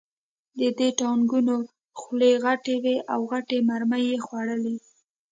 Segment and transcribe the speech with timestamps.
[0.59, 1.55] د دې ټانکونو
[1.99, 4.75] خولې غټې وې او غټې مرمۍ یې خوړلې